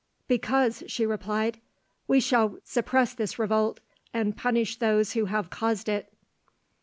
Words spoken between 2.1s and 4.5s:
shall suppress this revolt, and